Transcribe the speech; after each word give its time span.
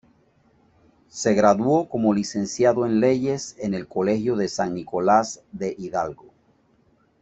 Se 1.09 1.35
graduó 1.35 1.87
como 1.87 2.11
licenciado 2.15 2.87
en 2.87 3.01
leyes 3.01 3.55
en 3.59 3.75
el 3.75 3.87
Colegio 3.87 4.35
de 4.35 4.47
San 4.49 4.73
Nicolás 4.73 5.43
de 5.51 5.75
Hidalgo. 5.77 6.25